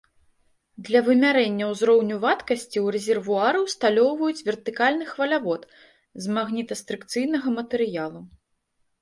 [0.85, 5.61] Для вымярэння ўзроўню вадкасці, у рэзервуары усталёўваюць вертыкальны хвалявод
[6.27, 8.27] з магнітастрыкцыйнага матэрыялу.